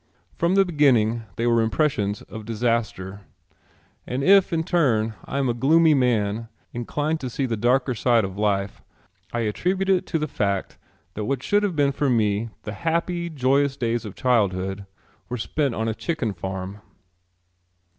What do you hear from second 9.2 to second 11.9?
I attribute it to the fact that what should have